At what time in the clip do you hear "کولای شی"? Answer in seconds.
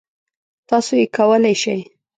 1.17-1.79